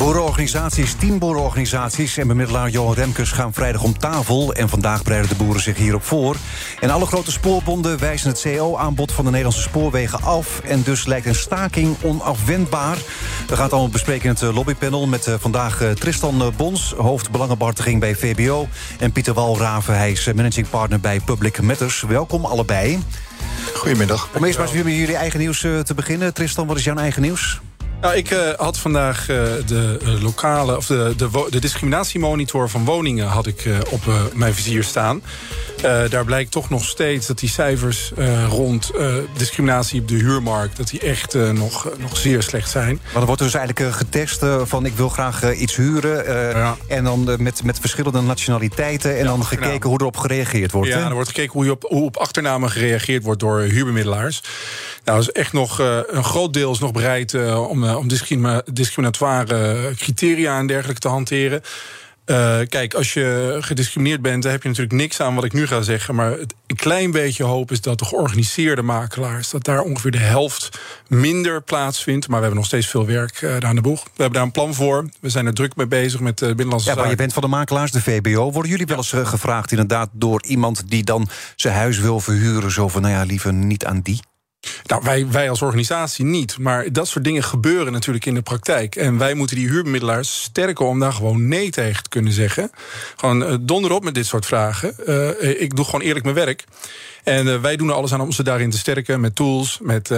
[0.00, 4.54] Boerenorganisaties, tien boerenorganisaties en bemiddelaar Johan Remkes gaan vrijdag om tafel.
[4.54, 6.36] En vandaag bereiden de boeren zich hierop voor.
[6.80, 10.60] En alle grote spoorbonden wijzen het CO-aanbod van de Nederlandse spoorwegen af.
[10.60, 12.96] En dus lijkt een staking onafwendbaar.
[13.46, 16.94] We gaan het allemaal bespreken in het eh, lobbypanel met uh, vandaag uh, Tristan Bons,
[16.96, 18.68] hoofd belangenbehartiging bij VBO.
[18.98, 22.02] En Pieter Walraven, hij is managing partner bij Public Matters.
[22.02, 22.98] Welkom allebei.
[23.74, 24.28] Goedemiddag.
[24.36, 26.34] Om eerst maar eens met jullie eigen nieuws te beginnen.
[26.34, 27.60] Tristan, wat is jouw eigen nieuws?
[28.00, 29.36] Nou, ik uh, had vandaag uh,
[29.66, 34.00] de uh, lokale of de, de, de, discriminatiemonitor van woningen had ik op
[34.34, 35.22] mijn vizier staan.
[36.10, 38.12] daar blijkt toch nog steeds dat die cijfers
[38.48, 38.92] rond
[39.36, 40.76] discriminatie op de huurmarkt...
[40.76, 43.00] dat die echt nog, nog zeer slecht zijn.
[43.12, 46.24] Maar er wordt dus eigenlijk getest van ik wil graag iets huren...
[46.58, 46.76] Ja.
[46.88, 49.10] en dan met, met verschillende nationaliteiten...
[49.10, 50.88] en ja, dan gekeken hoe erop gereageerd wordt.
[50.88, 51.04] Ja, hè?
[51.04, 54.42] er wordt gekeken hoe, je op, hoe op achternamen gereageerd wordt door huurbemiddelaars.
[55.04, 58.08] Nou, is echt nog een groot deel is nog bereid om om
[58.72, 61.62] discriminatoire criteria en dergelijke te hanteren.
[62.30, 65.66] Uh, kijk, als je gediscrimineerd bent, dan heb je natuurlijk niks aan wat ik nu
[65.66, 66.14] ga zeggen.
[66.14, 70.18] Maar het, een klein beetje hoop is dat de georganiseerde makelaars, dat daar ongeveer de
[70.18, 72.28] helft minder plaatsvindt.
[72.28, 74.02] Maar we hebben nog steeds veel werk uh, aan de boeg.
[74.02, 75.08] We hebben daar een plan voor.
[75.20, 77.00] We zijn er druk mee bezig met de Binnenlandse ja, Zaken.
[77.00, 78.52] Maar je bent van de makelaars, de VBO.
[78.52, 82.70] Worden jullie wel eens gevraagd, inderdaad, door iemand die dan zijn huis wil verhuren?
[82.70, 84.20] Zo van, nou ja, liever niet aan die?
[84.90, 86.58] Nou, wij, wij als organisatie niet.
[86.58, 88.96] Maar dat soort dingen gebeuren natuurlijk in de praktijk.
[88.96, 92.70] En wij moeten die huurbemiddelaars sterken om daar gewoon nee tegen te kunnen zeggen.
[93.16, 94.94] Gewoon uh, donder op met dit soort vragen.
[95.06, 96.64] Uh, ik doe gewoon eerlijk mijn werk.
[97.24, 99.20] En uh, wij doen er alles aan om ze daarin te sterken.
[99.20, 100.12] Met tools, met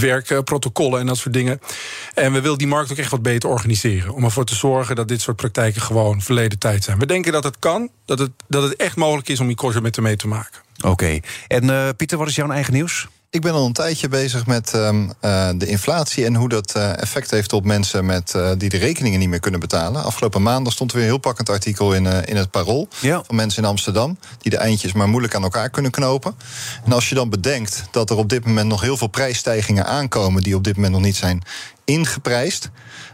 [0.00, 1.60] werkprotocollen en dat soort dingen.
[2.14, 4.14] En we willen die markt ook echt wat beter organiseren.
[4.14, 6.98] Om ervoor te zorgen dat dit soort praktijken gewoon verleden tijd zijn.
[6.98, 7.90] We denken dat het kan.
[8.04, 10.60] Dat het, dat het echt mogelijk is om die korte met mee te maken.
[10.84, 11.20] Oké.
[11.48, 13.08] En Pieter, wat is jouw eigen nieuws?
[13.30, 17.02] Ik ben al een tijdje bezig met um, uh, de inflatie en hoe dat uh,
[17.02, 20.04] effect heeft op mensen met, uh, die de rekeningen niet meer kunnen betalen.
[20.04, 23.22] Afgelopen maandag stond er weer een heel pakkend artikel in, in het Parool ja.
[23.26, 26.36] van mensen in Amsterdam die de eindjes maar moeilijk aan elkaar kunnen knopen.
[26.84, 30.42] En als je dan bedenkt dat er op dit moment nog heel veel prijsstijgingen aankomen
[30.42, 31.42] die op dit moment nog niet zijn
[31.84, 32.70] ingeprijsd,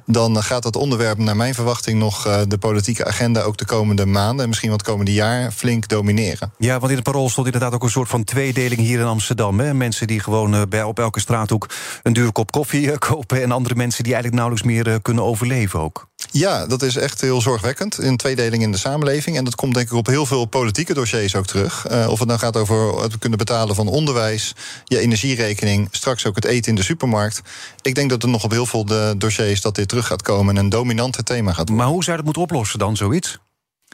[0.06, 4.06] dan gaat dat onderwerp naar mijn verwachting nog uh, de politieke agenda ook de komende
[4.06, 6.53] maanden en misschien wat komende jaar flink domineren.
[6.59, 9.60] Ja, want in het parool stond inderdaad ook een soort van tweedeling hier in Amsterdam.
[9.60, 9.75] Hè?
[9.75, 11.69] Mensen die gewoon uh, bij, op elke straathoek
[12.03, 15.81] een dure kop koffie uh, kopen en andere mensen die eigenlijk nauwelijks meer kunnen overleven
[15.81, 16.06] ook.
[16.31, 17.98] Ja, dat is echt heel zorgwekkend.
[17.98, 19.37] Een tweedeling in de samenleving.
[19.37, 21.87] En dat komt denk ik op heel veel politieke dossiers ook terug.
[21.91, 24.54] Uh, of het dan gaat over het kunnen betalen van onderwijs,
[24.84, 27.43] je energierekening, straks ook het eten in de supermarkt.
[27.82, 30.56] Ik denk dat er nog op heel veel de dossiers dat dit terug gaat komen
[30.56, 31.77] en een dominante thema gaat worden.
[31.77, 33.38] Maar hoe zou dat moeten oplossen dan, zoiets?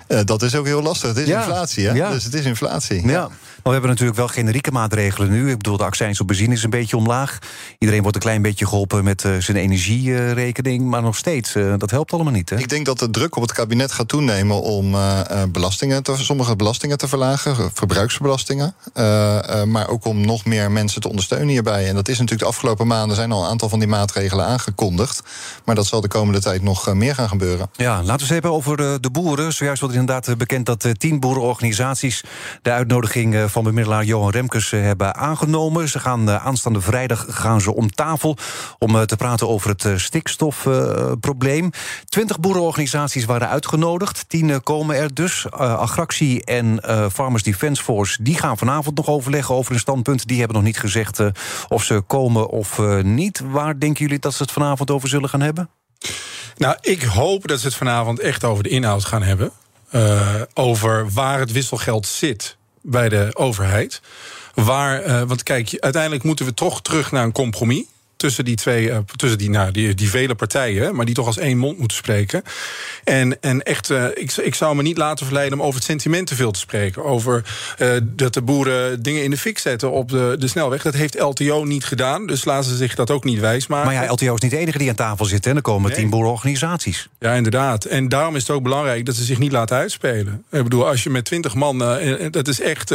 [0.08, 1.08] Uh, dat is ook heel lastig.
[1.08, 1.38] Het is ja.
[1.38, 1.92] inflatie, hè?
[1.92, 2.10] Ja.
[2.10, 3.06] Dus het is inflatie.
[3.06, 3.28] Ja.
[3.28, 5.50] Maar we hebben natuurlijk wel generieke maatregelen nu.
[5.50, 7.38] Ik bedoel, de accijns op benzine is een beetje omlaag.
[7.78, 10.84] Iedereen wordt een klein beetje geholpen met uh, zijn energierekening.
[10.84, 12.58] Maar nog steeds, uh, dat helpt allemaal niet, hè?
[12.58, 14.62] Ik denk dat de druk op het kabinet gaat toenemen...
[14.62, 14.96] om
[15.48, 18.74] belastingen te, sommige belastingen te verlagen, verbruiksbelastingen.
[19.66, 21.88] maar ook om nog meer mensen te ondersteunen hierbij.
[21.88, 23.16] En dat is natuurlijk de afgelopen maanden...
[23.16, 25.22] zijn al een aantal van die maatregelen aangekondigd.
[25.64, 27.70] Maar dat zal de komende tijd nog meer gaan gebeuren.
[27.76, 29.52] Ja, laten we eens hebben over de boeren.
[29.52, 32.24] Zojuist wordt inderdaad bekend dat tien boerenorganisaties...
[32.62, 35.88] de uitnodiging van bemiddelaar Johan Remkes hebben aangenomen.
[35.88, 38.36] Ze gaan aanstaande vrijdag gaan ze om tafel
[38.78, 41.70] om te praten over het stikstofprobleem.
[42.04, 44.24] Twintig boerenorganisaties waren uitgenodigd.
[44.28, 45.50] Tien komen er dus.
[45.50, 50.26] Agractie en Farmers Defence Force die gaan vanavond nog overleggen over een standpunt.
[50.26, 51.20] Die hebben nog niet gezegd
[51.68, 53.40] of ze komen of niet.
[53.50, 55.70] Waar denken jullie dat ze het vanavond over zullen gaan hebben?
[56.56, 59.52] Nou, ik hoop dat ze het vanavond echt over de inhoud gaan hebben.
[59.92, 64.00] Uh, over waar het wisselgeld zit bij de overheid.
[64.54, 67.84] Waar, uh, want kijk, uiteindelijk moeten we toch terug naar een compromis
[68.20, 71.38] tussen die twee, uh, tussen die, nou, die, die vele partijen, maar die toch als
[71.38, 72.42] één mond moeten spreken.
[73.04, 76.26] En, en echt, uh, ik, ik zou me niet laten verleiden om over het sentiment
[76.26, 77.04] te veel te spreken.
[77.04, 77.44] Over
[77.78, 80.82] uh, dat de boeren dingen in de fik zetten op de, de snelweg.
[80.82, 83.92] Dat heeft LTO niet gedaan, dus laten ze zich dat ook niet wijsmaken.
[83.92, 85.46] Maar ja, LTO is niet de enige die aan tafel zit.
[85.46, 85.98] En er komen nee.
[85.98, 87.08] tien boerenorganisaties.
[87.18, 87.84] Ja, inderdaad.
[87.84, 90.44] En daarom is het ook belangrijk dat ze zich niet laten uitspelen.
[90.50, 91.78] Ik bedoel, als je met twintig man,
[92.30, 92.90] dat is echt.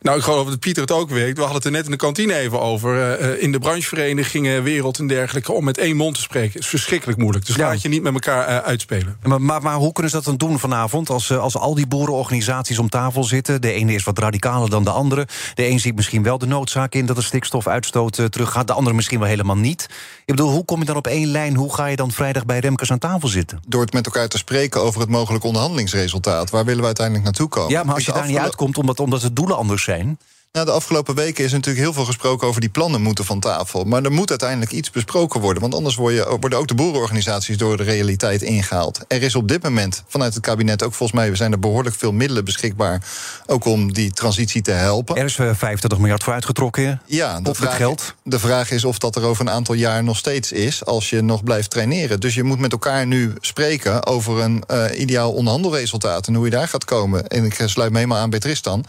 [0.00, 1.34] nou, ik geloof dat Pieter het ook weet.
[1.34, 3.20] We hadden het er net in de kantine even over.
[3.40, 5.52] in de brancheverenigingen marketingwereld en dergelijke...
[5.52, 7.46] om met één mond te spreken, is verschrikkelijk moeilijk.
[7.46, 9.16] Dus laat je niet met elkaar uh, uitspelen.
[9.22, 11.10] Maar, maar, maar, hoe kunnen ze dat dan doen vanavond...
[11.10, 13.60] Als, als al die boerenorganisaties om tafel zitten?
[13.60, 15.26] De ene is wat radicaler dan de andere.
[15.54, 18.66] De een ziet misschien wel de noodzaak in dat de stikstofuitstoot uh, teruggaat.
[18.66, 19.88] De andere misschien wel helemaal niet.
[20.24, 21.54] Ik bedoel, hoe kom je dan op één lijn?
[21.54, 23.60] Hoe ga je dan vrijdag bij Remkes aan tafel zitten?
[23.68, 26.50] Door het met elkaar te spreken over het mogelijk onderhandelingsresultaat.
[26.50, 27.70] Waar willen we uiteindelijk naartoe komen?
[27.70, 30.18] Ja, maar als je daar niet uitkomt omdat, omdat de doelen anders zijn...
[30.52, 33.84] Nou, de afgelopen weken is natuurlijk heel veel gesproken over die plannen moeten van tafel.
[33.84, 35.62] Maar er moet uiteindelijk iets besproken worden.
[35.62, 36.26] Want anders worden
[36.58, 39.00] ook de boerenorganisaties door de realiteit ingehaald.
[39.08, 42.12] Er is op dit moment vanuit het kabinet ook volgens mij zijn er behoorlijk veel
[42.12, 43.02] middelen beschikbaar.
[43.46, 45.16] Ook om die transitie te helpen.
[45.16, 47.02] Er is 25 miljard voor uitgetrokken.
[47.06, 48.14] Ja, de vraag, geld.
[48.22, 50.84] de vraag is of dat er over een aantal jaar nog steeds is.
[50.84, 52.20] Als je nog blijft traineren.
[52.20, 56.26] Dus je moet met elkaar nu spreken over een uh, ideaal onderhandelresultaat.
[56.26, 57.26] En hoe je daar gaat komen.
[57.26, 58.84] En ik sluit me helemaal aan bij Tristan.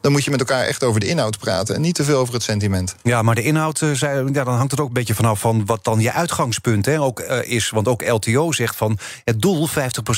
[0.00, 2.34] Dan moet je met elkaar echt over de inhoud praten en niet te veel over
[2.34, 2.94] het sentiment.
[3.02, 5.84] Ja, maar de inhoud, uh, ja, dan hangt het ook een beetje vanaf van wat
[5.84, 7.70] dan je uitgangspunt hè, ook, uh, is.
[7.70, 9.72] Want ook LTO zegt van het doel 50%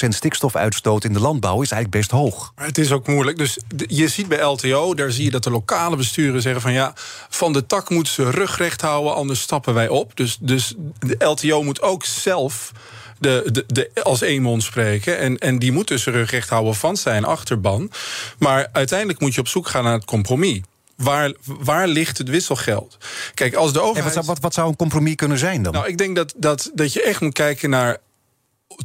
[0.08, 2.52] stikstofuitstoot in de landbouw is eigenlijk best hoog.
[2.56, 3.38] Maar het is ook moeilijk.
[3.38, 6.92] Dus je ziet bij LTO, daar zie je dat de lokale besturen zeggen van ja,
[7.28, 10.16] van de tak moeten ze rugrecht houden, anders stappen wij op.
[10.16, 12.72] Dus, dus de LTO moet ook zelf
[13.19, 15.19] de, de, de, als één mond spreken.
[15.19, 17.90] En, en die moet dus zijn recht houden van zijn achterban.
[18.38, 20.60] Maar uiteindelijk moet je op zoek gaan naar het compromis.
[20.96, 22.96] Waar, waar ligt het wisselgeld?
[23.35, 23.99] Kijk, als de overheid.
[23.99, 25.73] En wat, zou, wat, wat zou een compromis kunnen zijn dan?
[25.73, 27.99] Nou, ik denk dat, dat, dat je echt moet kijken naar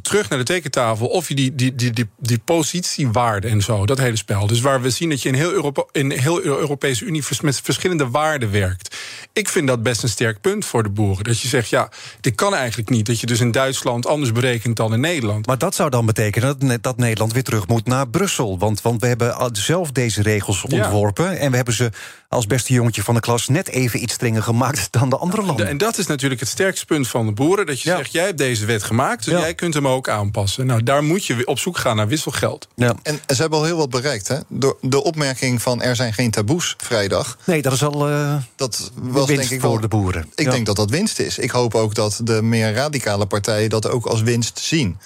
[0.02, 3.98] terug naar de tekentafel of je die, die, die, die, die positiewaarde en zo, dat
[3.98, 4.46] hele spel.
[4.46, 8.08] Dus waar we zien dat je in heel, Europa, in heel Europese Unie met verschillende
[8.08, 8.96] waarden werkt.
[9.32, 11.24] Ik vind dat best een sterk punt voor de boeren.
[11.24, 11.90] Dat je zegt, ja,
[12.20, 13.06] dit kan eigenlijk niet.
[13.06, 15.46] Dat je dus in Duitsland anders berekent dan in Nederland.
[15.46, 18.58] Maar dat zou dan betekenen dat, dat Nederland weer terug moet naar Brussel.
[18.58, 21.38] Want, want we hebben zelf deze regels ontworpen.
[21.38, 21.90] En we hebben ze
[22.28, 25.68] als beste jongetje van de klas net even iets strenger gemaakt dan de andere landen.
[25.68, 27.66] En dat is natuurlijk het sterkste punt van de boeren.
[27.66, 30.66] Dat je zegt, jij hebt deze wet gemaakt, dus jij kunt hem ook aanpassen.
[30.66, 32.68] Nou, daar moet je op zoek gaan naar wisselgeld.
[32.74, 32.94] Ja.
[33.02, 34.28] En ze hebben al heel wat bereikt.
[34.28, 34.38] Hè?
[34.48, 37.38] Door de opmerking van er zijn geen taboes vrijdag.
[37.44, 40.26] Nee, dat is al uh, dat was denk ik voor de boeren.
[40.34, 40.50] Ik ja.
[40.50, 41.38] denk dat dat winst is.
[41.38, 44.98] Ik hoop ook dat de meer radicale partijen dat ook als winst zien.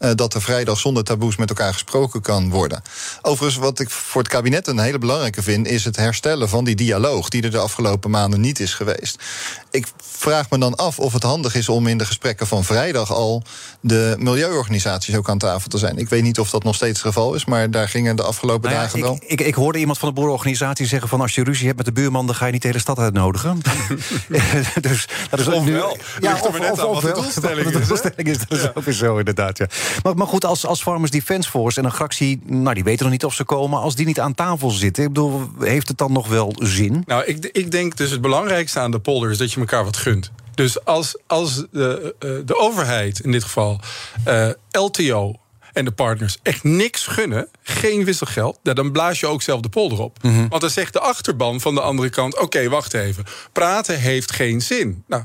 [0.00, 2.82] Uh, dat er vrijdag zonder taboes met elkaar gesproken kan worden.
[3.22, 6.74] Overigens, wat ik voor het kabinet een hele belangrijke vind, is het herstellen van die
[6.74, 9.22] dialoog die er de afgelopen maanden niet is geweest.
[9.70, 13.12] Ik vraag me dan af of het handig is om in de gesprekken van vrijdag
[13.12, 13.42] al
[13.80, 15.98] de milieuorganisaties ook aan tafel te zijn.
[15.98, 18.70] Ik weet niet of dat nog steeds het geval is, maar daar gingen de afgelopen
[18.70, 19.18] nou ja, dagen wel.
[19.26, 21.92] Ik, ik, hoorde iemand van de boerenorganisatie zeggen van als je ruzie hebt met de
[21.92, 23.60] buurman, dan ga je niet de hele stad uitnodigen.
[24.80, 25.96] dus dat is of wel.
[26.20, 27.86] Ja, of, of, of, of de doelstelling de is.
[27.88, 28.70] doelstelling is, dat is Ja.
[28.74, 29.58] ook weer zo inderdaad.
[29.58, 29.66] Ja.
[30.02, 33.12] Maar, maar goed, als, als Farmers Defence Force en een fractie, nou die weten nog
[33.12, 36.12] niet of ze komen, als die niet aan tafel zitten, ik bedoel, heeft het dan
[36.12, 37.02] nog wel zin?
[37.06, 39.96] Nou, ik, ik denk dus het belangrijkste aan de polder is dat je elkaar wat
[39.96, 40.30] gunt.
[40.54, 43.80] Dus als, als de, eh, de overheid, in dit geval
[44.24, 45.34] eh, LTO
[45.72, 50.00] en de partners, echt niks gunnen, geen wisselgeld, dan blaas je ook zelf de polder
[50.00, 50.18] op.
[50.48, 53.24] Want dan zegt de achterban van de andere kant: oké, wacht even.
[53.52, 55.04] Praten heeft geen zin.
[55.06, 55.22] Nou,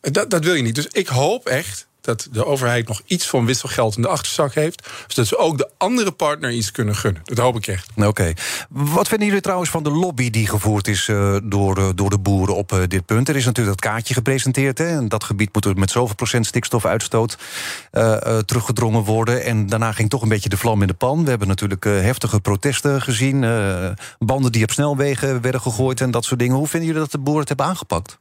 [0.00, 0.74] dat, dat wil je niet.
[0.74, 4.88] Dus ik hoop echt dat de overheid nog iets van wisselgeld in de achterzak heeft.
[5.06, 7.22] Zodat ze ook de andere partner iets kunnen gunnen.
[7.24, 7.90] Dat hoop ik echt.
[7.96, 8.32] Oké.
[8.68, 12.18] Wat vinden jullie trouwens van de lobby die gevoerd is uh, door, uh, door de
[12.18, 13.28] boeren op uh, dit punt?
[13.28, 14.78] Er is natuurlijk dat kaartje gepresenteerd.
[14.78, 17.38] Hè, en dat gebied moet er met zoveel procent stikstofuitstoot
[18.46, 19.44] teruggedrongen worden.
[19.44, 21.24] En daarna ging toch een beetje de vlam in de pan.
[21.24, 23.40] We hebben natuurlijk heftige protesten gezien.
[24.18, 26.56] banden die op snelwegen werden gegooid en dat soort dingen.
[26.56, 28.18] Hoe vinden jullie dat de boeren het hebben aangepakt?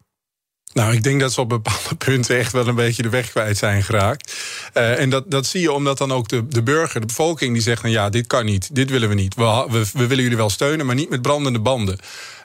[0.73, 3.57] Nou, ik denk dat ze op bepaalde punten echt wel een beetje de weg kwijt
[3.57, 4.33] zijn geraakt.
[4.73, 7.61] Uh, en dat, dat zie je omdat dan ook de, de burger, de bevolking, die
[7.61, 9.35] zegt: nou ja, dit kan niet, dit willen we niet.
[9.35, 11.99] We, we, we willen jullie wel steunen, maar niet met brandende banden.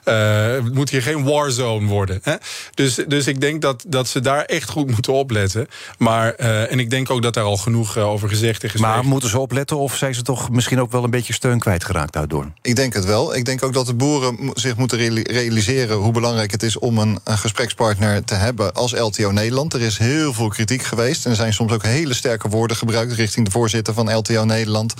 [0.05, 2.19] Uh, het moet hier geen warzone worden.
[2.23, 2.35] Hè?
[2.73, 5.67] Dus, dus ik denk dat, dat ze daar echt goed moeten opletten.
[5.97, 8.73] Maar, uh, en ik denk ook dat daar al genoeg uh, over gezegd is.
[8.73, 12.13] Maar moeten ze opletten of zijn ze toch misschien ook wel een beetje steun kwijtgeraakt
[12.13, 12.51] daardoor?
[12.61, 13.35] Ik denk het wel.
[13.35, 17.19] Ik denk ook dat de boeren zich moeten realiseren hoe belangrijk het is om een,
[17.23, 19.73] een gesprekspartner te hebben als LTO Nederland.
[19.73, 23.13] Er is heel veel kritiek geweest en er zijn soms ook hele sterke woorden gebruikt
[23.13, 24.93] richting de voorzitter van LTO Nederland.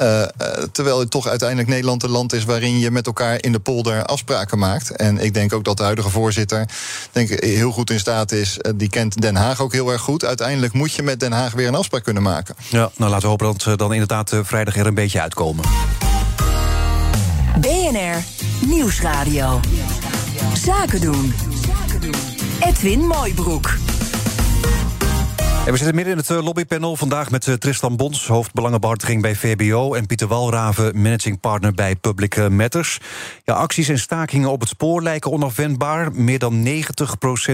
[0.00, 0.22] Uh,
[0.72, 4.04] terwijl het toch uiteindelijk Nederland een land is waarin je met elkaar in de polder
[4.04, 4.90] afspraken maakt.
[4.90, 6.68] En ik denk ook dat de huidige voorzitter
[7.12, 8.58] denk ik, heel goed in staat is.
[8.74, 10.24] Die kent Den Haag ook heel erg goed.
[10.24, 12.54] Uiteindelijk moet je met Den Haag weer een afspraak kunnen maken.
[12.68, 15.64] Ja, nou laten we hopen dat ze dan inderdaad vrijdag er een beetje uitkomen.
[17.60, 18.22] BNR
[18.66, 19.60] Nieuwsradio.
[20.54, 21.49] Zaken doen.
[22.60, 23.78] Edwin Mooibroek.
[25.64, 26.96] We zitten midden in het eh, lobbypanel.
[26.96, 29.94] Vandaag met eh, Tristan Bons, hoofdbelangenbehartiging bij VBO...
[29.94, 32.98] en Pieter Walraven, managing partner bij Public eh, Matters.
[33.44, 36.12] Ja, acties en stakingen op het spoor lijken onafwendbaar.
[36.12, 36.70] Meer dan 90%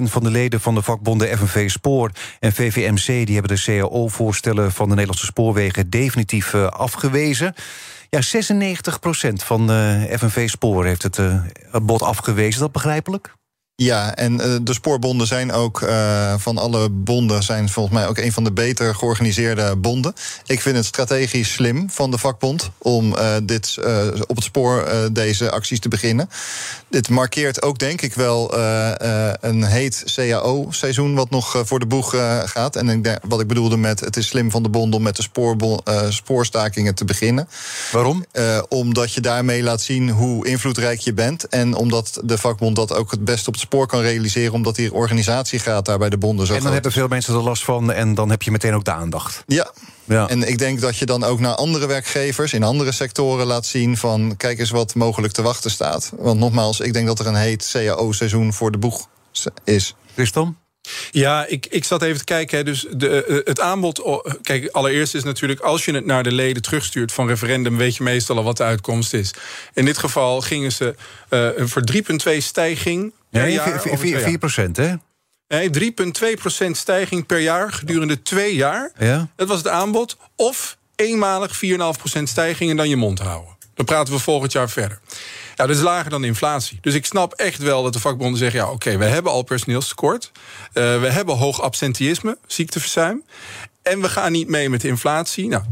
[0.02, 2.10] van de leden van de vakbonden FNV Spoor
[2.40, 3.26] en VVMC...
[3.26, 5.90] die hebben de CAO-voorstellen van de Nederlandse spoorwegen...
[5.90, 7.54] definitief afgewezen.
[8.10, 9.68] Ja, 96% van
[10.18, 11.20] FNV Spoor heeft het
[11.82, 12.60] bod afgewezen.
[12.60, 13.35] Dat begrijpelijk?
[13.82, 18.18] Ja, en uh, de spoorbonden zijn ook uh, van alle bonden zijn volgens mij ook
[18.18, 20.14] een van de beter georganiseerde bonden.
[20.46, 23.78] Ik vind het strategisch slim van de vakbond om uh, dit
[24.26, 26.30] op het spoor deze acties te beginnen.
[26.88, 28.58] Dit markeert ook denk ik wel
[29.40, 32.10] een heet CAO-seizoen wat nog voor de boeg
[32.44, 32.76] gaat.
[32.76, 35.22] En ik wat ik bedoelde met het is slim van de bond om met de
[35.22, 37.48] spoorbon, spoorstakingen te beginnen.
[37.92, 38.24] Waarom?
[38.68, 43.10] omdat je daarmee laat zien hoe invloedrijk je bent en omdat de vakbond dat ook
[43.10, 46.46] het best op het spoor kan realiseren, omdat die organisatie gaat daar bij de bonden
[46.46, 46.54] zo.
[46.54, 48.92] En dan hebben veel mensen er last van en dan heb je meteen ook de
[48.92, 49.42] aandacht.
[49.46, 49.72] Ja.
[50.04, 50.28] Ja.
[50.28, 53.96] En ik denk dat je dan ook naar andere werkgevers in andere sectoren laat zien
[53.96, 56.12] van kijk eens wat mogelijk te wachten staat.
[56.16, 59.08] Want nogmaals, ik denk dat er een heet CAO-seizoen voor de boeg
[59.64, 59.94] is.
[60.14, 60.56] Christon?
[61.10, 62.64] Ja, ik, ik zat even te kijken.
[62.64, 64.22] Dus de, eh, het aanbod.
[64.42, 65.60] Kijk, allereerst is natuurlijk.
[65.60, 67.76] als je het naar de leden terugstuurt van referendum.
[67.76, 69.30] weet je meestal al wat de uitkomst is.
[69.74, 70.94] In dit geval gingen ze
[71.30, 71.82] uh, voor
[72.32, 73.12] 3,2 stijging.
[73.36, 74.94] Jaar, 4, procent, hè?
[75.48, 75.92] Nee,
[76.66, 78.92] 3,2% stijging per jaar gedurende twee jaar.
[78.98, 79.28] Ja?
[79.36, 80.16] Dat was het aanbod.
[80.36, 81.60] Of eenmalig
[82.18, 83.56] 4,5% stijging en dan je mond houden.
[83.74, 85.00] Dan praten we volgend jaar verder.
[85.56, 86.78] Ja, dat is lager dan de inflatie.
[86.80, 88.60] Dus ik snap echt wel dat de vakbonden zeggen...
[88.60, 90.30] ja, oké, we hebben al personeelstekort.
[90.34, 93.24] Uh, we hebben hoog absenteïsme, ziekteverzuim.
[93.82, 95.48] En we gaan niet mee met de inflatie.
[95.48, 95.62] Nou,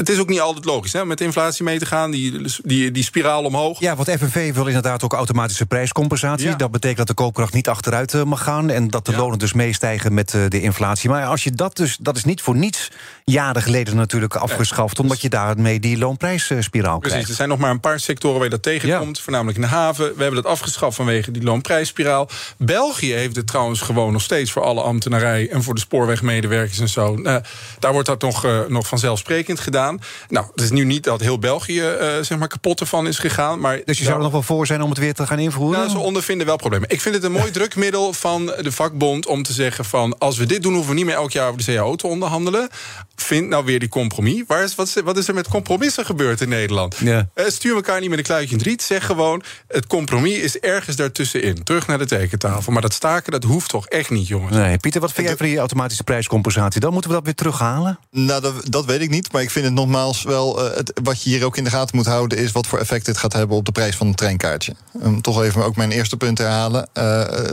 [0.00, 3.02] het is ook niet altijd logisch hè, met inflatie mee te gaan, die, die, die
[3.02, 3.80] spiraal omhoog.
[3.80, 6.56] Ja, want FNV wil inderdaad ook automatische prijscompensatie.
[6.56, 8.70] Dat betekent dat de koopkracht niet achteruit eh, mag gaan...
[8.70, 11.10] en dat de lonen dus meestijgen met eh, de inflatie.
[11.10, 12.90] Maar als je dat dus, dat is niet voor niets
[13.24, 14.98] jaren geleden natuurlijk afgeschaft...
[14.98, 17.00] omdat je daarmee die loonprijsspiraal krijgt.
[17.00, 19.20] Precies, er zijn nog maar een paar sectoren waar je dat tegenkomt.
[19.20, 20.04] Voornamelijk in de haven.
[20.16, 22.28] We hebben dat afgeschaft vanwege die loonprijsspiraal.
[22.58, 25.50] België heeft het trouwens gewoon nog steeds voor alle ambtenarij...
[25.50, 27.16] en voor de spoorwegmedewerkers en zo.
[27.16, 27.36] Uh,
[27.78, 29.89] daar wordt dat nog, nog vanzelfsprekend gedaan.
[30.28, 33.60] Nou, het is nu niet dat heel België uh, zeg maar kapot ervan is gegaan.
[33.60, 35.78] Maar dus je zou er nog wel voor zijn om het weer te gaan invoeren?
[35.78, 36.88] Nou, ze ondervinden wel problemen.
[36.88, 40.18] Ik vind het een mooi drukmiddel van de vakbond om te zeggen van...
[40.18, 42.68] als we dit doen, hoeven we niet meer elk jaar over de CAO te onderhandelen.
[43.16, 44.42] Vind nou weer die compromis.
[44.46, 46.96] Waar is, wat, is, wat is er met compromissen gebeurd in Nederland?
[46.96, 47.28] Ja.
[47.34, 48.82] Uh, stuur elkaar niet met een kluitje in het riet.
[48.82, 51.62] Zeg gewoon, het compromis is ergens daartussenin.
[51.62, 52.72] Terug naar de tekentafel.
[52.72, 54.56] Maar dat staken, dat hoeft toch echt niet, jongens?
[54.56, 56.80] Nee, Pieter, wat vind jij van die automatische prijscompensatie?
[56.80, 57.98] Dan moeten we dat weer terughalen?
[58.10, 59.32] Nou, dat, dat weet ik niet.
[59.32, 61.96] Maar ik vind het nogmaals wel, uh, het, wat je hier ook in de gaten
[61.96, 64.74] moet houden, is wat voor effect dit gaat hebben op de prijs van een treinkaartje.
[65.04, 66.88] Um, toch even ook mijn eerste punt herhalen.
[66.94, 67.02] Uh,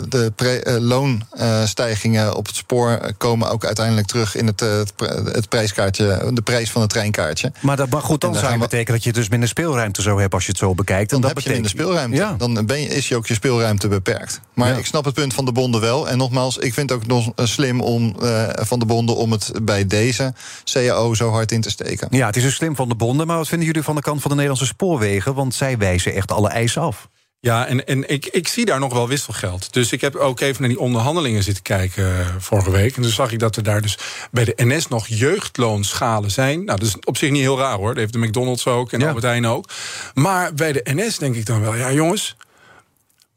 [0.09, 6.41] de uh, loonstijgingen op het spoor komen ook uiteindelijk terug in het, het prijskaartje, de
[6.41, 7.51] prijs van het treinkaartje.
[7.61, 10.37] Maar dat mag goed dan, zou je betekenen dat je dus minder speelruimte zou hebben
[10.37, 11.09] als je het zo bekijkt.
[11.09, 11.65] Dan, dan heb betekent...
[11.65, 12.17] je minder speelruimte.
[12.17, 12.53] Ja.
[12.53, 14.41] Dan ben je, is je ook je speelruimte beperkt.
[14.53, 14.77] Maar ja.
[14.77, 16.09] ik snap het punt van de bonden wel.
[16.09, 18.15] En nogmaals, ik vind het ook nog slim om
[18.53, 22.06] van de bonden om het bij deze CAO zo hard in te steken.
[22.09, 23.27] Ja, het is dus slim van de bonden.
[23.27, 25.33] Maar wat vinden jullie van de kant van de Nederlandse spoorwegen?
[25.33, 27.09] Want zij wijzen echt alle eisen af.
[27.39, 29.73] Ja, en, en ik, ik zie daar nog wel wisselgeld.
[29.73, 32.95] Dus ik heb ook even naar die onderhandelingen zitten kijken uh, vorige week.
[32.95, 33.97] En toen zag ik dat er daar dus
[34.31, 36.65] bij de NS nog jeugdloonschalen zijn.
[36.65, 37.87] Nou, dat is op zich niet heel raar hoor.
[37.87, 39.07] Dat heeft de McDonald's ook en ja.
[39.07, 39.69] Albert Heijn ook.
[40.13, 42.35] Maar bij de NS denk ik dan wel, ja jongens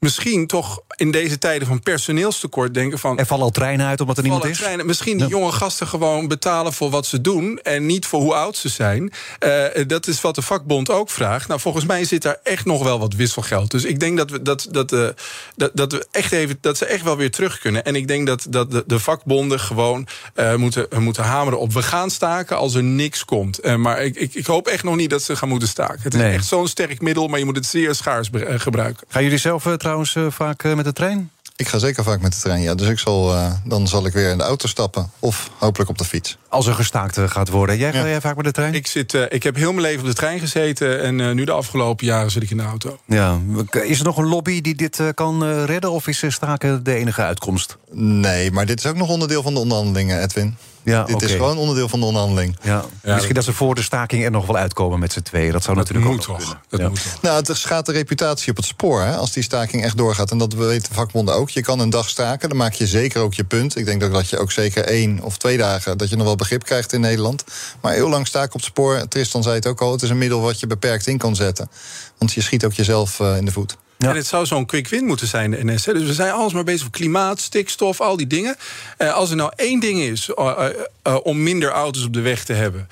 [0.01, 3.19] misschien toch in deze tijden van personeelstekort denken van...
[3.19, 4.59] Er vallen al treinen uit omdat er niemand is?
[4.59, 5.31] Treinen, misschien die ja.
[5.33, 7.59] jonge gasten gewoon betalen voor wat ze doen...
[7.63, 9.13] en niet voor hoe oud ze zijn.
[9.45, 11.49] Uh, dat is wat de vakbond ook vraagt.
[11.49, 13.71] Nou, volgens mij zit daar echt nog wel wat wisselgeld.
[13.71, 15.09] Dus ik denk dat, we, dat, dat, uh,
[15.57, 17.85] dat, dat, we echt even, dat ze echt wel weer terug kunnen.
[17.85, 21.73] En ik denk dat, dat de, de vakbonden gewoon uh, moeten, moeten hameren op...
[21.73, 23.77] we gaan staken als er niks komt.
[23.77, 26.01] maar ik, ik, ik, hoop echt nog niet dat ze gaan moeten staken.
[26.03, 29.07] Het is echt zo'n sterk middel, maar je moet het zeer schaars gebruiken.
[29.09, 31.31] Gaan jullie zelf trouwens uh, vaak uh, met de trein?
[31.57, 32.75] Ik ga zeker vaak met de trein, ja.
[32.75, 35.11] Dus ik zal, uh, dan zal ik weer in de auto stappen.
[35.19, 36.39] Of hopelijk op de fiets.
[36.51, 37.77] Als er gestaakt gaat worden.
[37.79, 38.01] Jij, ja.
[38.01, 38.75] ga jij vaak met de trein?
[38.75, 41.03] Ik, zit, ik heb heel mijn leven op de trein gezeten.
[41.03, 42.99] En nu de afgelopen jaren zit ik in de auto.
[43.05, 43.39] Ja.
[43.71, 45.91] Is er nog een lobby die dit kan redden?
[45.91, 47.77] Of is staken de enige uitkomst?
[47.93, 50.57] Nee, maar dit is ook nog onderdeel van de onderhandelingen, Edwin.
[50.83, 51.29] Ja, Dit okay.
[51.29, 52.57] is gewoon onderdeel van de onderhandeling.
[52.63, 52.85] Ja.
[53.03, 55.53] Ja, Misschien dat ze voor de staking er nog wel uitkomen met z'n tweeën.
[55.53, 56.47] Dat zou dat natuurlijk moet ook toch.
[56.47, 56.65] kunnen.
[56.69, 56.89] Dat ja.
[56.89, 57.23] moet toch.
[57.23, 60.31] Nou, het schaadt de reputatie op het spoor hè, als die staking echt doorgaat.
[60.31, 61.51] En dat weten de vakbonden ook.
[61.51, 63.77] Je kan een dag staken, dan maak je zeker ook je punt.
[63.77, 65.99] Ik denk dat je ook zeker één of twee dagen...
[65.99, 67.45] dat je nog wel begrip krijgt in Nederland.
[67.81, 69.93] Maar heel lang staken op het spoor, Tristan zei het ook al...
[69.93, 71.71] het is een middel wat je beperkt in kan zetten.
[72.19, 73.77] Want je schiet ook jezelf uh, in de voet.
[73.99, 75.85] En het zou zo'n quick win moeten zijn, de NS.
[75.85, 78.57] Dus we zijn alles maar bezig met klimaat, stikstof, al die dingen.
[78.99, 80.69] Uh, als er nou één ding is uh,
[81.07, 82.89] uh, om minder auto's op de weg te hebben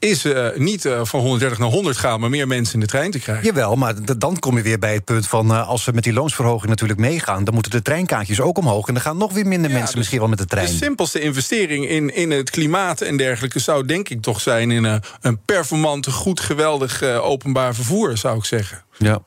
[0.00, 3.10] is uh, niet uh, van 130 naar 100 gaan, maar meer mensen in de trein
[3.10, 3.44] te krijgen.
[3.44, 5.50] Jawel, maar dan kom je weer bij het punt van...
[5.50, 7.44] Uh, als we met die loonsverhoging natuurlijk meegaan...
[7.44, 8.88] dan moeten de treinkaartjes ook omhoog...
[8.88, 10.66] en dan gaan nog weer minder ja, mensen dus misschien wel met de trein.
[10.66, 13.58] De simpelste investering in, in het klimaat en dergelijke...
[13.58, 18.44] zou denk ik toch zijn in een, een performante, goed, geweldig openbaar vervoer, zou ik
[18.44, 18.84] zeggen.
[18.98, 19.22] Ja.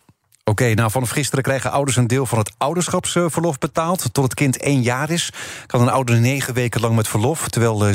[0.46, 4.14] Oké, nou vanaf gisteren krijgen ouders een deel van het ouderschapsverlof betaald.
[4.14, 5.30] Tot het kind één jaar is,
[5.66, 7.50] kan een ouder negen weken lang met verlof...
[7.50, 7.94] terwijl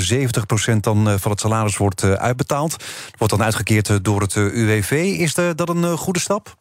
[0.75, 2.85] 70% dan van het salaris wordt uitbetaald.
[3.19, 4.91] Wordt dan uitgekeerd door het UWV.
[5.19, 6.57] Is dat een goede stap?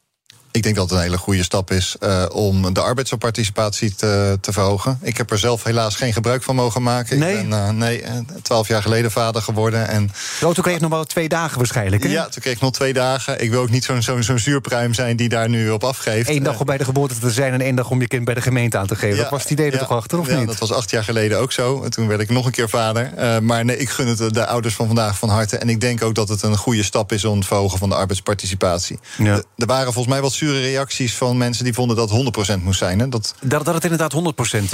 [0.58, 4.52] Ik denk dat het een hele goede stap is uh, om de arbeidsparticipatie te, te,
[4.52, 5.00] verhogen.
[5.02, 7.20] Ik heb er zelf helaas geen gebruik van mogen maken.
[7.20, 7.38] Nee?
[7.38, 8.04] Ik ben uh, nee,
[8.42, 9.88] twaalf jaar geleden vader geworden.
[9.88, 10.12] En,
[10.42, 12.10] oh, toen kreeg je nog wel twee dagen waarschijnlijk, hè?
[12.10, 13.42] Ja, toen kreeg ik nog twee dagen.
[13.42, 16.30] Ik wil ook niet zo'n zo'n zo'n zuurpruim zijn die daar nu op afgeeft.
[16.30, 18.34] Eén dag om bij de geboorte te zijn en één dag om je kind bij
[18.34, 19.16] de gemeente aan te geven.
[19.16, 20.48] Ja, dat was het idee er ja, toch achter, of ja, niet?
[20.48, 21.84] dat was acht jaar geleden ook zo.
[21.84, 23.12] En toen werd ik nog een keer vader.
[23.18, 25.58] Uh, maar nee, ik gun het de ouders van vandaag van harte.
[25.58, 27.96] En ik denk ook dat het een goede stap is om het verhogen van de
[27.96, 29.00] arbeidsparticipatie.
[29.18, 29.42] Ja.
[29.58, 32.12] Er waren volgens mij wat zure reacties van mensen die vonden dat
[32.60, 33.00] 100% moest zijn.
[33.00, 33.10] Hè?
[33.10, 33.36] Dat...
[33.42, 34.14] Dat, dat het inderdaad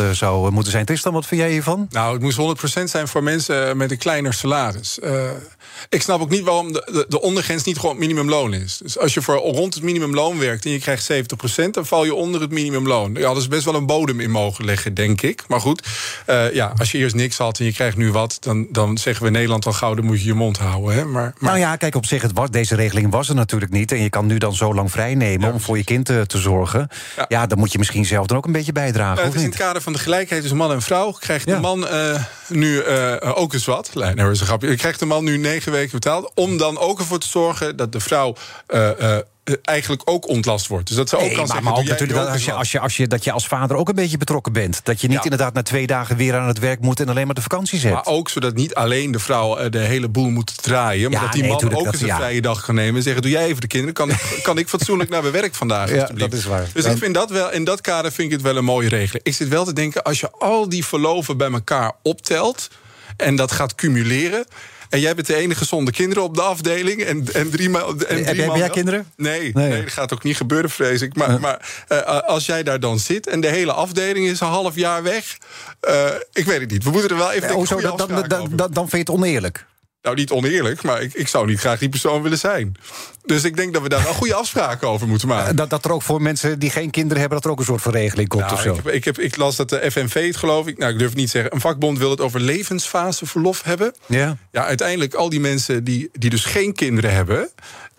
[0.09, 0.85] 100% zou moeten zijn.
[0.85, 1.87] Tristan, wat vind jij hiervan?
[1.89, 2.37] Nou, het moest
[2.79, 4.99] 100% zijn voor mensen met een kleiner salaris.
[5.03, 5.29] Uh,
[5.89, 8.77] ik snap ook niet waarom de, de, de, ondergrens niet gewoon het minimumloon is.
[8.77, 12.13] Dus als je voor rond het minimumloon werkt en je krijgt 70%, dan val je
[12.13, 13.13] onder het minimumloon.
[13.13, 15.43] Ja, dat is best wel een bodem in mogen leggen, denk ik.
[15.47, 15.87] Maar goed,
[16.29, 19.21] uh, ja, als je eerst niks had en je krijgt nu wat, dan, dan zeggen
[19.21, 20.95] we in Nederland al gauw, dan moet je je mond houden.
[20.95, 21.05] Hè?
[21.05, 21.51] Maar, maar...
[21.51, 23.91] Nou ja, kijk, op zich, het was, deze regeling was er natuurlijk niet.
[23.91, 26.23] En je kan nu dan zo lang vrij nemen ja, om voor je kind te,
[26.27, 26.87] te zorgen.
[27.15, 27.25] Ja.
[27.27, 27.47] ja.
[27.47, 29.17] dan moet je misschien zelf dan ook een beetje bijdragen.
[29.17, 31.11] Uh, het is in het kader van de gelijkheid tussen man en vrouw.
[31.11, 31.55] Krijgt ja.
[31.55, 33.91] de man uh, nu uh, ook eens wat.
[33.93, 34.75] Nee, nou is een grapje.
[34.75, 36.31] Krijgt de man nu negen weken betaald.
[36.35, 38.35] Om dan ook ervoor te zorgen dat de vrouw
[39.61, 40.87] eigenlijk ook ontlast wordt.
[40.87, 42.71] Dus dat ze ook nee, kan maar, zeggen, maar ook natuurlijk dat als je, als,
[42.71, 44.79] je, als je dat je als vader ook een beetje betrokken bent.
[44.83, 45.23] Dat je niet ja.
[45.23, 47.95] inderdaad na twee dagen weer aan het werk moet en alleen maar de vakanties hebt.
[47.95, 51.33] Maar ook zodat niet alleen de vrouw de hele boel moet draaien, maar ja, dat
[51.33, 52.15] die nee, man ook eens een ja.
[52.15, 55.09] vrije dag kan nemen en zeggen: doe jij even de kinderen, kan, kan ik fatsoenlijk
[55.09, 55.93] naar mijn werk vandaag?
[55.93, 56.67] Ja, dat is waar.
[56.73, 59.25] Dus ik vind dat wel in dat kader vind ik het wel een mooie regeling.
[59.25, 62.69] Ik zit wel te denken als je al die verloven bij elkaar optelt
[63.17, 64.45] en dat gaat cumuleren.
[64.93, 67.03] En jij bent de enige zonder kinderen op de afdeling.
[67.03, 67.95] En, en drie maal.
[67.99, 69.05] En heb, jij kinderen?
[69.15, 71.15] Nee, nee, nee, dat gaat ook niet gebeuren, vrees ik.
[71.15, 74.75] Maar, maar uh, als jij daar dan zit en de hele afdeling is een half
[74.75, 75.37] jaar weg.
[75.89, 76.83] Uh, ik weet het niet.
[76.83, 77.49] We moeten er wel even.
[77.49, 79.65] Ja, oh, zo, dan, dan, dan, dan vind je het oneerlijk.
[80.03, 82.75] Nou, niet oneerlijk, maar ik, ik zou niet graag die persoon willen zijn.
[83.25, 85.55] Dus ik denk dat we daar wel goede afspraken over moeten maken.
[85.55, 87.37] Dat, dat er ook voor mensen die geen kinderen hebben...
[87.37, 88.69] dat er ook een soort van regeling komt nou, of zo?
[88.69, 90.77] Ik, heb, ik, heb, ik las dat de FNV het, geloof ik...
[90.77, 91.53] nou, ik durf het niet zeggen...
[91.53, 93.93] een vakbond wil het over levensfaseverlof hebben.
[94.05, 94.37] Ja.
[94.51, 97.49] Ja, uiteindelijk al die mensen die, die dus geen kinderen hebben...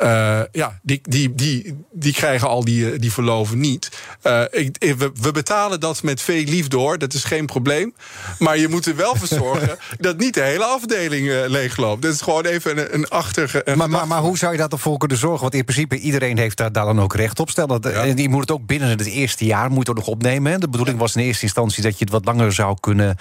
[0.03, 3.90] Uh, ja, die, die, die, die krijgen al die, die verloven niet.
[4.27, 7.95] Uh, ik, we, we, betalen dat met veel liefde hoor, dat is geen probleem.
[8.38, 11.94] Maar je moet er wel voor zorgen dat niet de hele afdeling uh, leegloopt.
[12.01, 13.63] Dat is gewoon even een, een achtige.
[13.65, 15.41] Een maar, maar, maar, hoe zou je dat ervoor kunnen zorgen?
[15.41, 17.51] Want in principe iedereen heeft daar, daar dan ook recht op.
[17.51, 18.13] Stel dat, ja.
[18.15, 20.53] die moet het ook binnen het eerste jaar moet nog opnemen.
[20.53, 20.59] Hè?
[20.59, 23.17] De bedoeling was in eerste instantie dat je het wat langer zou kunnen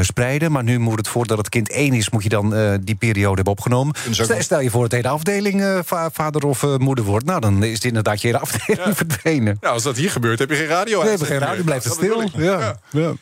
[0.00, 0.52] spreiden.
[0.52, 3.52] Maar nu moet het voordat het kind één is, moet je dan die periode hebben
[3.52, 3.94] opgenomen.
[4.10, 7.62] Stel, stel, je voor dat de hele afdeling vader of uh, moeder wordt, nou dan
[7.62, 8.94] is het inderdaad je hele afdeling ja.
[8.94, 9.56] verdwenen.
[9.60, 11.00] Ja, als dat hier gebeurt, heb je geen radio.
[11.00, 12.28] Nee, heb je geen radio, blijft het stil.
[12.34, 12.80] Ja.
[12.90, 13.12] Ja.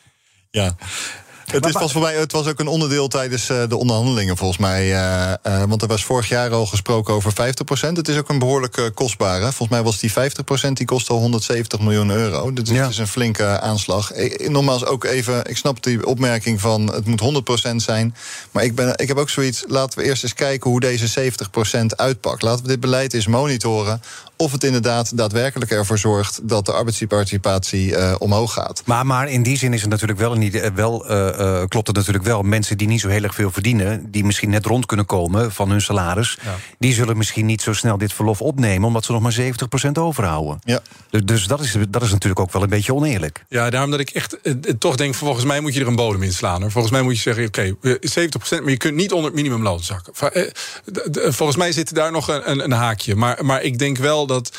[0.51, 0.75] ja.
[1.51, 4.59] Het, is pas voor mij, het was ook een onderdeel tijdens uh, de onderhandelingen, volgens
[4.59, 4.85] mij.
[4.85, 7.35] Uh, uh, want er was vorig jaar al gesproken over 50%.
[7.93, 9.41] Het is ook een behoorlijk kostbare.
[9.41, 10.13] Volgens mij was die 50%
[10.73, 12.53] die kost al 170 miljoen euro.
[12.53, 12.81] Dus ja.
[12.81, 14.13] het is een flinke aanslag.
[14.13, 18.15] Ik, nogmaals, ook even, ik snap die opmerking van het moet 100% zijn.
[18.51, 21.31] Maar ik, ben, ik heb ook zoiets, laten we eerst eens kijken hoe deze
[21.81, 22.41] 70% uitpakt.
[22.41, 24.01] Laten we dit beleid eens monitoren
[24.37, 28.81] of het inderdaad daadwerkelijk ervoor zorgt dat de arbeidsparticipatie uh, omhoog gaat.
[28.85, 31.95] Maar, maar in die zin is het natuurlijk wel, niet, wel uh, uh, klopt het
[31.95, 32.41] natuurlijk wel.
[32.41, 35.69] Mensen die niet zo heel erg veel verdienen, die misschien net rond kunnen komen van
[35.69, 36.55] hun salaris, ja.
[36.79, 39.37] die zullen misschien niet zo snel dit verlof opnemen, omdat ze nog maar
[39.87, 40.59] 70% overhouden.
[40.63, 40.79] Ja.
[41.09, 43.45] Dus, dus dat, is, dat is natuurlijk ook wel een beetje oneerlijk.
[43.49, 44.37] Ja, daarom dat ik echt
[44.79, 46.61] toch denk, volgens mij moet je er een bodem in slaan.
[46.61, 46.71] Hoor.
[46.71, 49.79] Volgens mij moet je zeggen, oké, okay, 70%, maar je kunt niet onder het minimumloon
[49.79, 50.13] zakken.
[51.33, 53.15] Volgens mij zit daar nog een, een, een haakje.
[53.15, 54.51] Maar, maar ik denk wel dat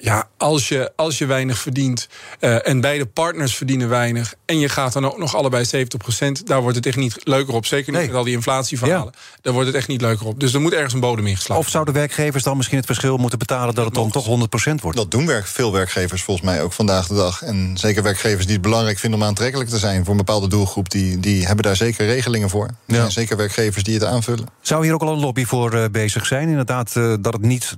[0.00, 2.08] ja, als je, als je weinig verdient
[2.40, 4.34] uh, en beide partners verdienen weinig...
[4.44, 7.66] en je gaat dan ook nog allebei 70% daar wordt het echt niet leuker op.
[7.66, 8.08] Zeker niet nee.
[8.08, 9.12] met al die inflatieverhalen.
[9.14, 9.20] Ja.
[9.40, 10.40] Daar wordt het echt niet leuker op.
[10.40, 13.38] Dus er moet ergens een bodem ingeslagen Of zouden werkgevers dan misschien het verschil moeten
[13.38, 13.74] betalen...
[13.74, 14.26] dat het dan toch
[14.70, 14.96] 100% wordt?
[14.96, 17.42] Dat doen werk, veel werkgevers volgens mij ook vandaag de dag.
[17.42, 20.02] En zeker werkgevers die het belangrijk vinden om aantrekkelijk te zijn...
[20.04, 22.70] voor een bepaalde doelgroep, die, die hebben daar zeker regelingen voor.
[22.86, 22.94] Ja.
[22.94, 24.46] zijn zeker werkgevers die het aanvullen.
[24.60, 26.48] Zou hier ook al een lobby voor uh, bezig zijn?
[26.48, 27.76] Inderdaad, uh, dat het niet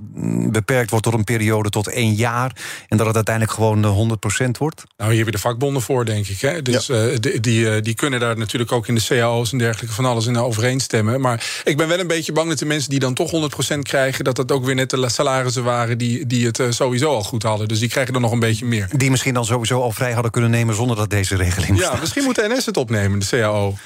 [0.51, 2.51] beperkt wordt tot een periode tot één een jaar...
[2.87, 4.83] en dat het uiteindelijk gewoon 100% wordt?
[4.97, 6.41] Nou, hier heb je de vakbonden voor, denk ik.
[6.41, 6.61] Hè?
[6.61, 7.17] Dus ja.
[7.19, 9.95] die, die, die, kunnen daar natuurlijk ook in de cao's en dergelijke...
[9.95, 11.21] van alles in overeenstemmen.
[11.21, 13.31] Maar ik ben wel een beetje bang dat de mensen die dan toch
[13.75, 14.23] 100% krijgen...
[14.23, 17.67] dat dat ook weer net de salarissen waren die, die het sowieso al goed hadden.
[17.67, 18.89] Dus die krijgen dan nog een beetje meer.
[18.95, 20.75] Die misschien dan sowieso al vrij hadden kunnen nemen...
[20.75, 23.77] zonder dat deze regeling Ja, misschien moet de NS het opnemen, de CAO.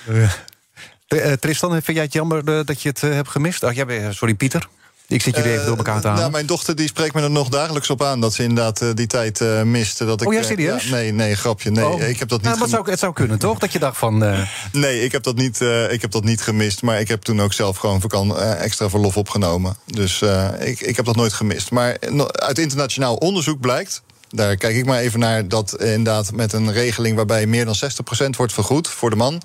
[1.09, 3.65] Uh, Tristan, vind jij het jammer dat je het hebt gemist?
[3.73, 4.67] Jij, sorry, Pieter.
[5.07, 6.21] Ik zit jullie even door elkaar te halen.
[6.21, 8.21] Nou, mijn dochter die spreekt me er nog dagelijks op aan...
[8.21, 10.05] dat ze inderdaad uh, die tijd uh, miste.
[10.05, 10.83] Dat ik, oh ja, serieus?
[10.83, 11.71] Ja, nee, nee, grapje.
[11.71, 12.01] Nee, oh.
[12.01, 13.59] ik heb dat niet nou, zou, Het zou kunnen, toch?
[13.59, 14.23] Dat je dacht van...
[14.23, 14.39] Uh...
[14.71, 16.81] Nee, ik heb, dat niet, ik heb dat niet gemist.
[16.81, 19.77] Maar ik heb toen ook zelf gewoon vakan extra verlof opgenomen.
[19.85, 20.21] Dus
[20.59, 21.71] ik, ik heb dat nooit gemist.
[21.71, 21.97] Maar
[22.31, 24.01] uit internationaal onderzoek blijkt
[24.35, 28.29] daar kijk ik maar even naar dat inderdaad met een regeling waarbij meer dan 60%
[28.37, 29.41] wordt vergoed voor de man.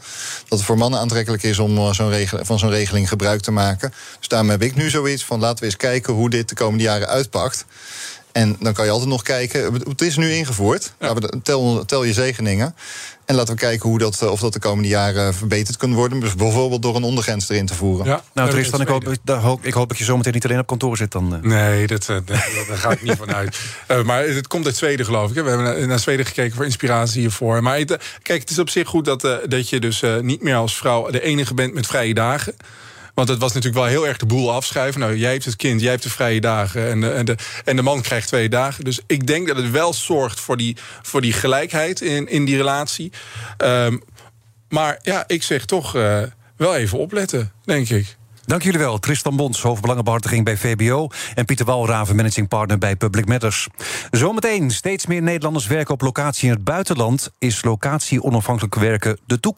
[0.48, 3.92] Dat het voor mannen aantrekkelijk is om regel, van zo'n regeling gebruik te maken.
[4.18, 6.84] Dus daarom heb ik nu zoiets van laten we eens kijken hoe dit de komende
[6.84, 7.64] jaren uitpakt.
[8.32, 9.74] En dan kan je altijd nog kijken.
[9.74, 10.92] Het is nu ingevoerd.
[11.00, 11.14] Ja.
[11.42, 12.74] Tel, tel je zegeningen.
[13.24, 16.20] En laten we kijken hoe dat, of dat de komende jaren verbeterd kan worden.
[16.20, 18.06] Dus bijvoorbeeld door een ondergrens erin te voeren.
[18.06, 21.12] Ja, nou, Tristan, ik hoop, ik hoop dat je zometeen niet alleen op kantoor zit.
[21.12, 21.42] Dan, uh.
[21.42, 23.58] Nee, dat, uh, daar ga ik niet van uit.
[23.90, 25.42] Uh, maar het komt uit Zweden, geloof ik.
[25.42, 27.62] We hebben naar, Zweden gekeken voor inspiratie hiervoor.
[27.62, 30.76] Maar het, kijk, het is op zich goed dat, dat je dus niet meer als
[30.76, 32.54] vrouw de enige bent met vrije dagen.
[33.20, 35.00] Want het was natuurlijk wel heel erg de boel afschuiven.
[35.00, 36.88] Nou, jij hebt het kind, jij hebt de vrije dagen.
[36.88, 38.84] En de, en de, en de man krijgt twee dagen.
[38.84, 42.56] Dus ik denk dat het wel zorgt voor die, voor die gelijkheid in, in die
[42.56, 43.12] relatie.
[43.58, 44.02] Um,
[44.68, 46.22] maar ja, ik zeg toch uh,
[46.56, 48.16] wel even opletten, denk ik.
[48.44, 48.98] Dank jullie wel.
[48.98, 51.08] Tristan Bons, hoofdbelangenbehartiging bij VBO...
[51.34, 53.68] en Pieter Walraven, managing partner bij Public Matters.
[54.10, 57.30] Zometeen, steeds meer Nederlanders werken op locatie in het buitenland.
[57.38, 59.48] Is locatie onafhankelijk werken de toekomst?